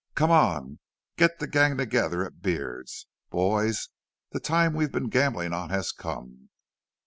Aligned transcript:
"Come 0.15 0.31
on. 0.31 0.79
Get 1.15 1.37
the 1.37 1.45
gang 1.45 1.77
together 1.77 2.25
at 2.25 2.41
Beard's.... 2.41 3.05
Boys, 3.29 3.89
the 4.31 4.39
time 4.39 4.73
we've 4.73 4.91
been 4.91 5.09
gambling 5.09 5.53
on 5.53 5.69
has 5.69 5.91
come. 5.91 6.49